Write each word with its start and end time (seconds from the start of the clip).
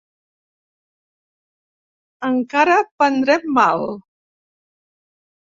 Encara 2.31 2.79
prendrem 2.95 3.47
mal! 3.61 3.87